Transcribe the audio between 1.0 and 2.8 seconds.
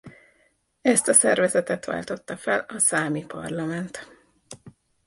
a szervezetet váltotta fel a